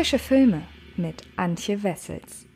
[0.00, 0.62] Frische Filme
[0.96, 2.46] mit Antje Wessels.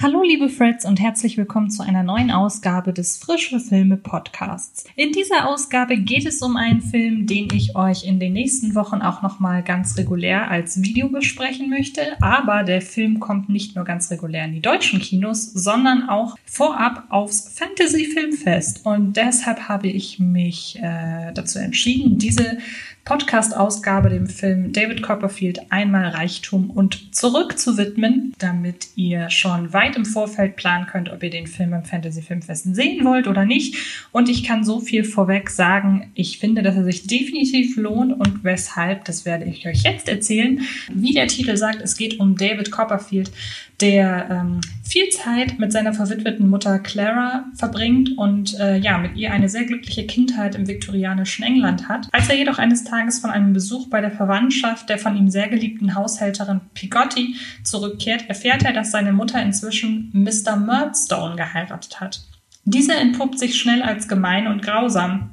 [0.00, 4.86] Hallo liebe Freds und herzlich willkommen zu einer neuen Ausgabe des Frische Filme Podcasts.
[4.96, 9.02] In dieser Ausgabe geht es um einen Film, den ich euch in den nächsten Wochen
[9.02, 12.16] auch nochmal ganz regulär als Video besprechen möchte.
[12.22, 17.04] Aber der Film kommt nicht nur ganz regulär in die deutschen Kinos, sondern auch vorab
[17.10, 18.86] aufs Fantasy Filmfest.
[18.86, 22.56] Und deshalb habe ich mich äh, dazu entschieden, diese
[23.04, 29.96] Podcast-Ausgabe dem Film David Copperfield Einmal Reichtum und zurück zu widmen, damit ihr schon weit
[29.96, 34.06] im Vorfeld planen könnt, ob ihr den Film im Fantasy Filmfest sehen wollt oder nicht.
[34.12, 38.44] Und ich kann so viel vorweg sagen, ich finde, dass er sich definitiv lohnt und
[38.44, 40.60] weshalb, das werde ich euch jetzt erzählen.
[40.92, 43.32] Wie der Titel sagt, es geht um David Copperfield,
[43.80, 49.32] der ähm, viel Zeit mit seiner verwitweten Mutter Clara verbringt und äh, ja, mit ihr
[49.32, 52.06] eine sehr glückliche Kindheit im viktorianischen England hat.
[52.12, 55.48] Als er jedoch eines Tages von einem Besuch bei der Verwandtschaft der von ihm sehr
[55.48, 60.56] geliebten Haushälterin Pigotti zurückkehrt, erfährt er, dass seine Mutter inzwischen Mr.
[60.56, 62.22] Murdstone geheiratet hat.
[62.64, 65.30] Dieser entpuppt sich schnell als gemein und grausam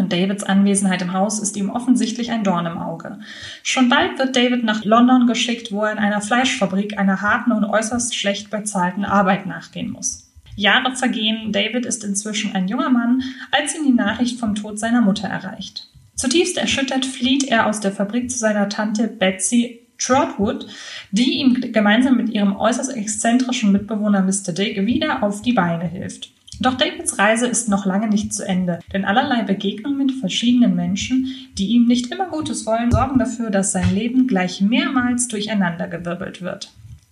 [0.00, 3.18] und Davids Anwesenheit im Haus ist ihm offensichtlich ein Dorn im Auge.
[3.62, 7.66] Schon bald wird David nach London geschickt, wo er in einer Fleischfabrik einer harten und
[7.66, 10.30] äußerst schlecht bezahlten Arbeit nachgehen muss.
[10.56, 15.02] Jahre vergehen, David ist inzwischen ein junger Mann, als ihn die Nachricht vom Tod seiner
[15.02, 15.90] Mutter erreicht.
[16.20, 20.66] Zutiefst erschüttert flieht er aus der Fabrik zu seiner Tante Betsy Trotwood,
[21.12, 24.52] die ihm gemeinsam mit ihrem äußerst exzentrischen Mitbewohner Mr.
[24.52, 26.30] Dick wieder auf die Beine hilft.
[26.60, 31.34] Doch Davids Reise ist noch lange nicht zu Ende, denn allerlei Begegnungen mit verschiedenen Menschen,
[31.56, 36.70] die ihm nicht immer Gutes wollen, sorgen dafür, dass sein Leben gleich mehrmals durcheinandergewirbelt wird.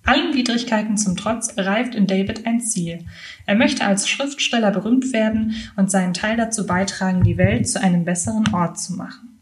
[0.08, 3.04] Allen Widrigkeiten zum Trotz reift in David ein Ziel.
[3.44, 8.06] Er möchte als Schriftsteller berühmt werden und seinen Teil dazu beitragen, die Welt zu einem
[8.06, 9.38] besseren Ort zu machen.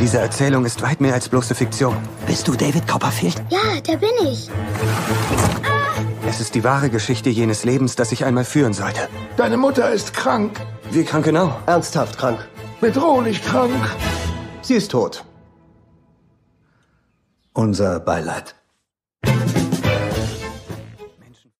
[0.00, 1.96] Diese Erzählung ist weit mehr als bloße Fiktion.
[2.28, 3.42] Bist du David Copperfield?
[3.50, 4.48] Ja, der bin ich.
[6.28, 9.08] Es ist die wahre Geschichte jenes Lebens, das ich einmal führen sollte.
[9.36, 10.60] Deine Mutter ist krank.
[10.92, 11.58] Wie krank genau?
[11.66, 12.46] Ernsthaft krank.
[12.80, 13.74] Bedrohlich krank.
[14.62, 15.24] Sie ist tot.
[17.58, 18.54] Unser Beileid.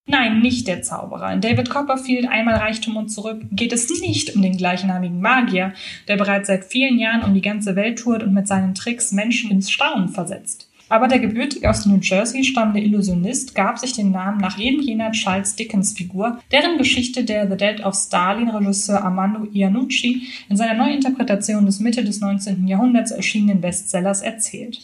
[0.07, 1.33] Nein, nicht der Zauberer.
[1.33, 5.73] In David Copperfield Einmal Reichtum und zurück geht es nicht um den gleichnamigen Magier,
[6.07, 9.51] der bereits seit vielen Jahren um die ganze Welt tourt und mit seinen Tricks Menschen
[9.51, 10.71] ins Staunen versetzt.
[10.89, 15.11] Aber der gebürtig aus New Jersey stammende Illusionist gab sich den Namen nach eben jener
[15.11, 20.75] Charles Dickens Figur, deren Geschichte der The Dead of Stalin Regisseur Armando Iannucci in seiner
[20.75, 22.69] Neuinterpretation des Mitte des 19.
[22.69, 24.79] Jahrhunderts erschienenen Bestsellers erzählt.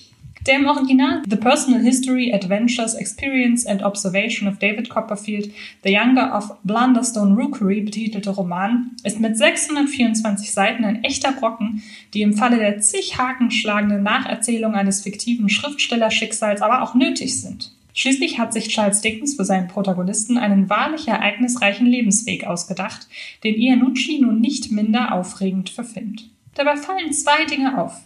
[0.46, 5.50] Der im Original The Personal History, Adventures, Experience and Observation of David Copperfield,
[5.82, 12.20] The Younger of Blunderstone Rookery betitelte Roman ist mit 624 Seiten ein echter Brocken, die
[12.20, 17.72] im Falle der zig hakenschlagenden Nacherzählung eines fiktiven Schriftstellerschicksals aber auch nötig sind.
[17.94, 23.08] Schließlich hat sich Charles Dickens für seinen Protagonisten einen wahrlich ereignisreichen Lebensweg ausgedacht,
[23.44, 26.28] den Iannucci nun nicht minder aufregend verfilmt.
[26.54, 28.02] Dabei fallen zwei Dinge auf.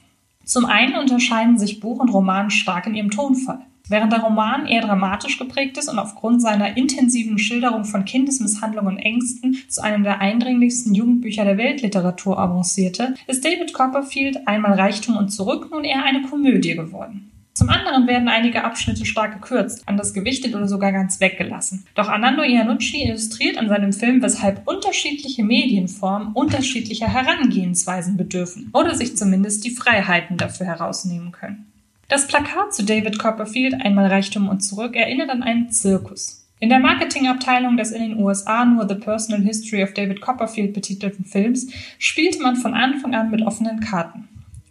[0.48, 3.66] Zum einen unterscheiden sich Buch und Roman stark in ihrem Tonfall.
[3.86, 8.98] Während der Roman eher dramatisch geprägt ist und aufgrund seiner intensiven Schilderung von Kindesmisshandlungen und
[8.98, 15.28] Ängsten zu einem der eindringlichsten Jugendbücher der Weltliteratur avancierte, ist David Copperfield einmal Reichtum und
[15.28, 17.30] zurück nun eher eine Komödie geworden.
[17.58, 21.84] Zum anderen werden einige Abschnitte stark gekürzt, anders gewichtet oder sogar ganz weggelassen.
[21.96, 29.16] Doch Anando Iannucci illustriert an seinem Film, weshalb unterschiedliche Medienformen unterschiedlicher Herangehensweisen bedürfen oder sich
[29.16, 31.66] zumindest die Freiheiten dafür herausnehmen können.
[32.06, 36.46] Das Plakat zu David Copperfield Einmal Reichtum und zurück erinnert an einen Zirkus.
[36.60, 41.24] In der Marketingabteilung des in den USA nur The Personal History of David Copperfield betitelten
[41.24, 41.66] Films
[41.98, 44.28] spielte man von Anfang an mit offenen Karten.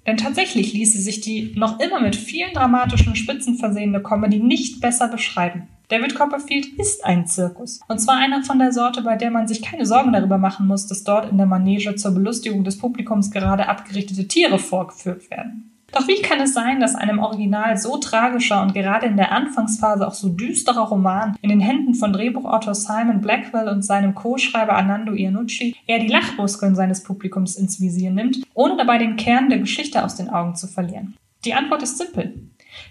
[0.08, 5.10] Denn tatsächlich ließe sich die noch immer mit vielen dramatischen Spitzen versehene Comedy nicht besser
[5.10, 5.68] beschreiben.
[5.90, 7.82] David Copperfield ist ein Zirkus.
[7.88, 10.88] Und zwar einer von der Sorte, bei der man sich keine Sorgen darüber machen muss,
[10.88, 15.77] dass dort in der Manege zur Belustigung des Publikums gerade abgerichtete Tiere vorgeführt werden.
[15.98, 20.08] Doch wie kann es sein, dass einem Original so tragischer und gerade in der Anfangsphase
[20.08, 25.14] auch so düsterer Roman in den Händen von Drehbuchautor Simon Blackwell und seinem Co-Schreiber Anando
[25.14, 30.06] Iannucci eher die Lachmuskeln seines Publikums ins Visier nimmt, ohne dabei den Kern der Geschichte
[30.06, 31.16] aus den Augen zu verlieren?
[31.46, 32.48] Die Antwort ist simpel.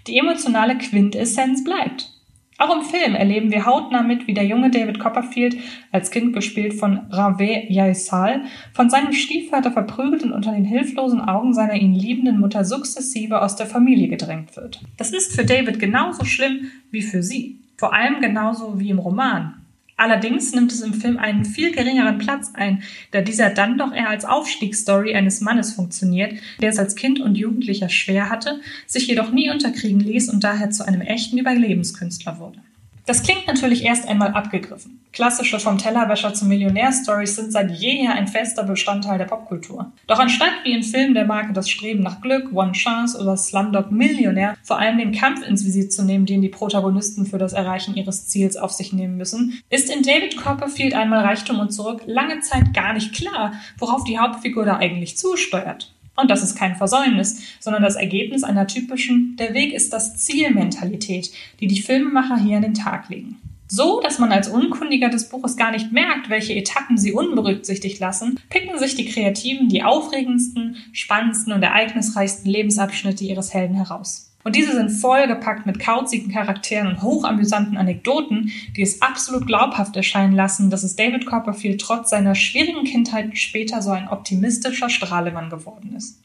[0.07, 2.16] Die emotionale Quintessenz bleibt.
[2.59, 5.57] Auch im Film erleben wir hautnah mit, wie der junge David Copperfield,
[5.91, 11.53] als Kind gespielt von Rave Yaisal, von seinem Stiefvater verprügelt und unter den hilflosen Augen
[11.53, 14.81] seiner ihn liebenden Mutter sukzessive aus der Familie gedrängt wird.
[14.97, 17.59] Das ist für David genauso schlimm wie für sie.
[17.77, 19.53] Vor allem genauso wie im Roman.
[19.97, 24.09] Allerdings nimmt es im Film einen viel geringeren Platz ein, da dieser dann doch eher
[24.09, 29.31] als Aufstiegsstory eines Mannes funktioniert, der es als Kind und Jugendlicher schwer hatte, sich jedoch
[29.31, 32.61] nie unterkriegen ließ und daher zu einem echten Überlebenskünstler wurde.
[33.07, 34.99] Das klingt natürlich erst einmal abgegriffen.
[35.13, 39.93] Klassische vom Tellerwäscher zum Millionär-Stories sind seit jeher ein fester Bestandteil der Popkultur.
[40.07, 43.91] Doch anstatt wie in Filmen der Marke das Streben nach Glück, One Chance oder Slumdog
[43.91, 47.95] Millionär vor allem den Kampf ins Visier zu nehmen, den die Protagonisten für das Erreichen
[47.95, 52.41] ihres Ziels auf sich nehmen müssen, ist in David Copperfield einmal Reichtum und zurück lange
[52.41, 55.93] Zeit gar nicht klar, worauf die Hauptfigur da eigentlich zusteuert.
[56.19, 61.31] Und das ist kein Versäumnis, sondern das Ergebnis einer typischen Der Weg ist das Ziel-Mentalität,
[61.59, 63.37] die die Filmemacher hier an den Tag legen.
[63.69, 68.39] So, dass man als Unkundiger des Buches gar nicht merkt, welche Etappen sie unberücksichtigt lassen,
[68.49, 74.26] picken sich die Kreativen die aufregendsten, spannendsten und ereignisreichsten Lebensabschnitte ihres Helden heraus.
[74.47, 80.31] Und diese sind vollgepackt mit kauzigen Charakteren und hochamüsanten Anekdoten, die es absolut glaubhaft erscheinen
[80.31, 85.93] lassen, dass es David Copperfield trotz seiner schwierigen Kindheit später so ein optimistischer Strahlemann geworden
[85.97, 86.23] ist.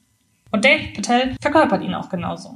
[0.53, 2.55] Und Dave Patel verkörpert ihn auch genauso.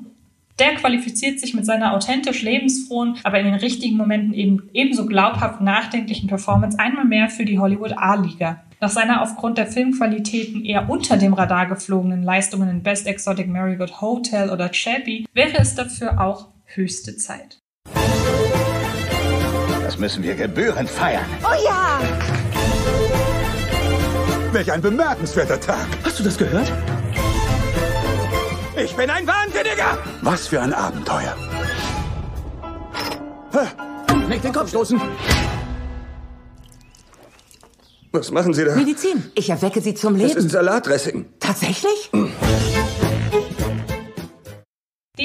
[0.58, 5.60] Der qualifiziert sich mit seiner authentisch lebensfrohen, aber in den richtigen Momenten eben ebenso glaubhaft
[5.60, 8.62] nachdenklichen Performance einmal mehr für die Hollywood A-Liga.
[8.80, 14.00] Nach seiner aufgrund der Filmqualitäten eher unter dem Radar geflogenen Leistungen in Best Exotic Marigold
[14.00, 17.58] Hotel oder Chappie wäre es dafür auch höchste Zeit.
[19.82, 21.24] Das müssen wir gebührend feiern.
[21.42, 22.00] Oh ja!
[24.52, 25.86] Welch ein bemerkenswerter Tag.
[26.02, 26.72] Hast du das gehört?
[28.76, 29.98] Ich bin ein Wahnsinniger.
[30.22, 31.34] Was für ein Abenteuer.
[34.28, 35.00] Nicht den Kopf stoßen.
[38.12, 38.74] Was machen Sie da?
[38.74, 39.30] Medizin.
[39.34, 40.46] Ich erwecke sie zum Das Leben.
[40.46, 41.26] ist Salatdressing.
[41.38, 42.10] Tatsächlich?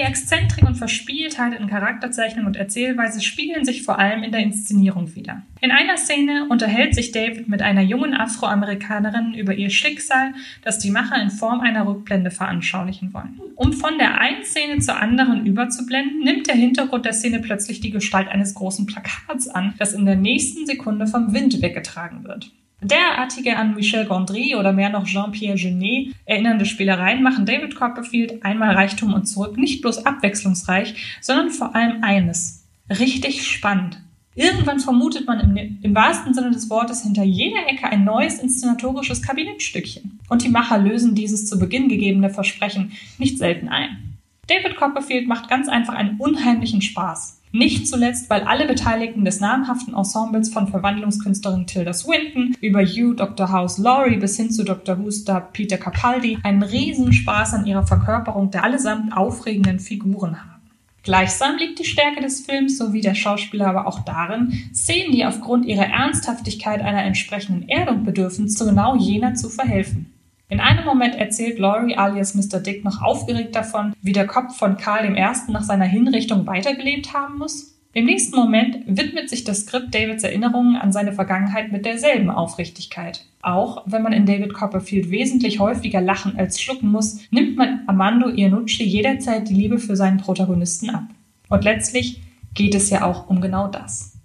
[0.01, 5.13] Die Exzentrik und Verspieltheit in Charakterzeichnung und Erzählweise spiegeln sich vor allem in der Inszenierung
[5.13, 5.43] wider.
[5.61, 10.33] In einer Szene unterhält sich David mit einer jungen Afroamerikanerin über ihr Schicksal,
[10.63, 13.39] das die Macher in Form einer Rückblende veranschaulichen wollen.
[13.55, 17.91] Um von der einen Szene zur anderen überzublenden, nimmt der Hintergrund der Szene plötzlich die
[17.91, 22.49] Gestalt eines großen Plakats an, das in der nächsten Sekunde vom Wind weggetragen wird.
[22.83, 28.73] Derartige an Michel Gondry oder mehr noch Jean-Pierre Genet erinnernde Spielereien machen David Copperfield einmal
[28.73, 32.65] Reichtum und zurück nicht bloß abwechslungsreich, sondern vor allem eines.
[32.89, 34.01] Richtig spannend.
[34.33, 39.21] Irgendwann vermutet man im, im wahrsten Sinne des Wortes hinter jeder Ecke ein neues inszenatorisches
[39.21, 40.19] Kabinettstückchen.
[40.29, 44.17] Und die Macher lösen dieses zu Beginn gegebene Versprechen nicht selten ein.
[44.47, 47.40] David Copperfield macht ganz einfach einen unheimlichen Spaß.
[47.53, 53.51] Nicht zuletzt, weil alle Beteiligten des namhaften Ensembles von Verwandlungskünstlerin Tilda Swinton über You, Dr.
[53.51, 54.97] House Laurie bis hin zu Dr.
[54.97, 60.61] Who Star Peter Capaldi einen Riesenspaß an ihrer Verkörperung der allesamt aufregenden Figuren haben.
[61.03, 65.65] Gleichsam liegt die Stärke des Films sowie der Schauspieler aber auch darin, Szenen, die aufgrund
[65.65, 70.13] ihrer Ernsthaftigkeit einer entsprechenden Erdung bedürfen, zu genau jener zu verhelfen.
[70.51, 72.59] In einem Moment erzählt Laurie alias Mr.
[72.59, 75.11] Dick noch aufgeregt davon, wie der Kopf von Karl I.
[75.47, 77.79] nach seiner Hinrichtung weitergelebt haben muss.
[77.93, 83.25] Im nächsten Moment widmet sich das Skript Davids Erinnerungen an seine Vergangenheit mit derselben Aufrichtigkeit.
[83.41, 88.27] Auch wenn man in David Copperfield wesentlich häufiger lachen als schlucken muss, nimmt man Armando
[88.27, 91.05] Iannucci jederzeit die Liebe für seinen Protagonisten ab.
[91.47, 92.21] Und letztlich
[92.53, 94.17] geht es ja auch um genau das.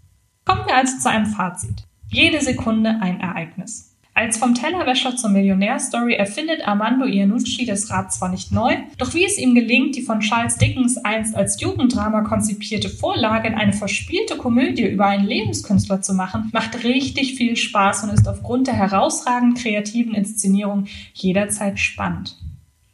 [0.45, 1.85] Kommen wir also zu einem Fazit.
[2.09, 3.96] Jede Sekunde ein Ereignis.
[4.19, 9.27] Als vom Tellerwäscher zur Millionärstory erfindet Armando Iannucci das Rad zwar nicht neu, doch wie
[9.27, 14.39] es ihm gelingt, die von Charles Dickens einst als Jugenddrama konzipierte Vorlage in eine verspielte
[14.39, 19.59] Komödie über einen Lebenskünstler zu machen, macht richtig viel Spaß und ist aufgrund der herausragend
[19.59, 22.39] kreativen Inszenierung jederzeit spannend.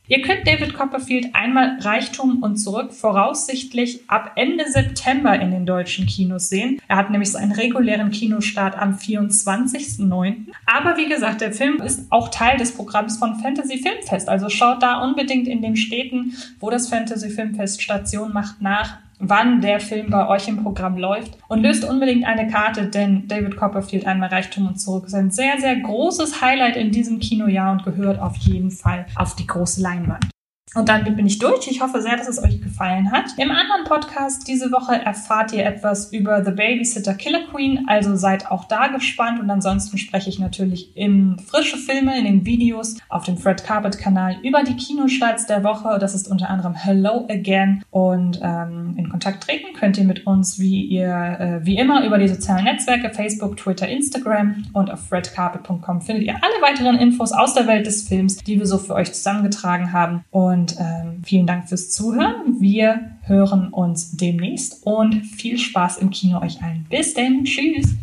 [0.08, 6.06] Ihr könnt David Copperfield einmal Reichtum und zurück voraussichtlich ab Ende September in den deutschen
[6.06, 6.80] Kinos sehen.
[6.88, 10.48] Er hat nämlich seinen regulären Kinostart am 24.09.
[10.66, 14.28] Aber wie gesagt, der Film ist auch Teil des Programms von Fantasy Filmfest.
[14.28, 19.60] Also schaut da unbedingt in den Städten, wo das Fantasy Filmfest Station macht, nach, wann
[19.60, 24.06] der Film bei euch im Programm läuft und löst unbedingt eine Karte, denn David Copperfield
[24.06, 28.18] einmal Reichtum und zurück ist ein sehr, sehr großes Highlight in diesem Kinojahr und gehört
[28.18, 30.31] auf jeden Fall auf die große Leinwand.
[30.74, 31.68] Und damit bin ich durch.
[31.68, 33.26] Ich hoffe sehr, dass es euch gefallen hat.
[33.36, 38.50] Im anderen Podcast diese Woche erfahrt ihr etwas über The Babysitter Killer Queen, also seid
[38.50, 39.38] auch da gespannt.
[39.38, 43.98] Und ansonsten spreche ich natürlich in frische Filme, in den Videos auf dem Fred Carpet
[43.98, 45.98] Kanal über die Kinostarts der Woche.
[45.98, 47.84] Das ist unter anderem Hello Again.
[47.90, 52.16] Und ähm, in Kontakt treten könnt ihr mit uns, wie ihr äh, wie immer, über
[52.16, 57.52] die sozialen Netzwerke Facebook, Twitter, Instagram und auf fredcarpet.com findet ihr alle weiteren Infos aus
[57.52, 60.24] der Welt des Films, die wir so für euch zusammengetragen haben.
[60.52, 62.60] Und ähm, vielen Dank fürs Zuhören.
[62.60, 66.86] Wir hören uns demnächst und viel Spaß im Kino euch allen.
[66.90, 67.44] Bis denn.
[67.44, 67.96] Tschüss.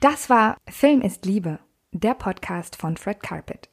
[0.00, 1.60] Das war Film ist Liebe,
[1.92, 3.70] der Podcast von Fred Carpet.